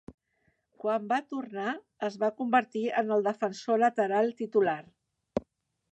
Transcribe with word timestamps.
Quan 0.83 1.03
va 1.11 1.19
tornar, 1.33 1.75
es 2.09 2.17
va 2.25 2.31
convertir 2.41 2.83
en 3.03 3.15
el 3.19 3.29
defensor 3.31 3.81
lateral 3.85 4.37
titular. 4.41 4.79